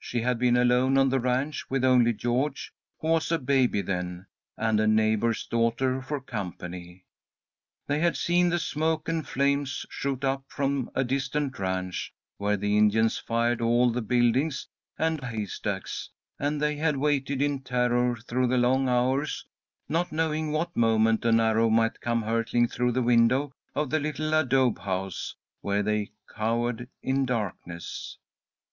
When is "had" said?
0.22-0.36, 8.00-8.16, 16.74-16.96